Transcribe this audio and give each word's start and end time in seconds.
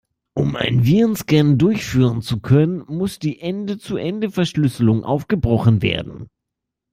Um 0.33 0.55
einen 0.55 0.83
Virenscan 0.83 1.59
durchführen 1.59 2.23
zu 2.23 2.39
können, 2.39 2.83
muss 2.87 3.19
die 3.19 3.39
Ende-zu-Ende-Verschlüsselung 3.39 5.03
aufgebrochen 5.03 5.83
werden. 5.83 6.27